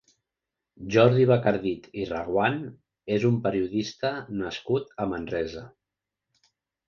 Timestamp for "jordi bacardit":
0.93-1.89